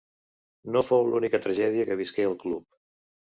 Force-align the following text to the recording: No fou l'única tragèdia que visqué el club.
No 0.75 0.81
fou 0.87 1.05
l'única 1.09 1.41
tragèdia 1.43 1.85
que 1.91 1.99
visqué 2.01 2.27
el 2.31 2.35
club. 2.45 2.67